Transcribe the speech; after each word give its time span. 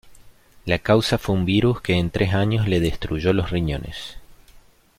La 0.65 0.79
causa 0.79 1.19
fue 1.19 1.35
un 1.35 1.45
virus 1.45 1.79
que 1.81 1.93
en 1.93 2.09
tres 2.09 2.33
años 2.33 2.67
le 2.67 2.79
destruyó 2.79 3.33
los 3.33 3.51
riñones. 3.51 4.17